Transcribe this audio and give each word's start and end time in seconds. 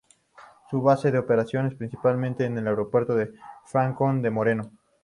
Su 0.71 0.81
base 0.81 1.11
de 1.11 1.19
operaciones 1.19 1.75
principal 1.75 2.25
es 2.25 2.39
el 2.39 2.67
Aeropuerto 2.67 3.13
de 3.15 3.35
Fráncfort 3.65 4.23
del 4.23 4.31
Meno. 4.31 4.71